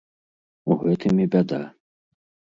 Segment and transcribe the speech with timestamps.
[0.69, 1.61] У гэтым і бяда!